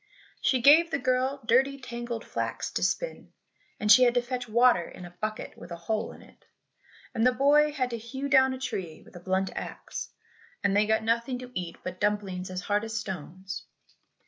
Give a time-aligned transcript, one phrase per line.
[0.41, 3.33] She gave the girl dirty tangled flax to spin,
[3.79, 6.43] and she had to fetch water in a bucket with a hole in it,
[7.13, 10.09] and the boy had to hew down a tree with a blunt axe,
[10.63, 13.65] and they got nothing to eat but dumplings as hard as stones.